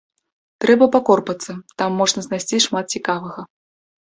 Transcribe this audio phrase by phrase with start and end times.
[0.63, 1.51] Трэба пакорпацца,
[1.81, 3.41] там можна знайсці шмат цікавага.